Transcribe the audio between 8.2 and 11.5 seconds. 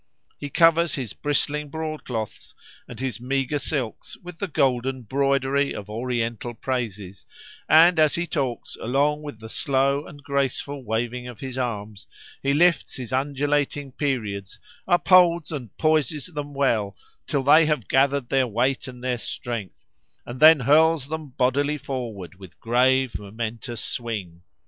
talks, along with the slow and graceful waving of